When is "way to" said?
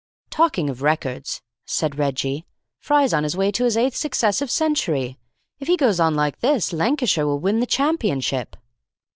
3.37-3.65